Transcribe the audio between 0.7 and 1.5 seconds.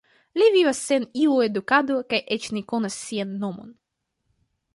sen iu